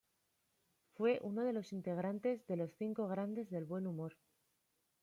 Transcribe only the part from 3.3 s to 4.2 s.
del Buen Humor.